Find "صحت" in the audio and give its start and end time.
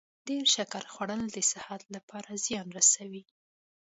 1.51-1.81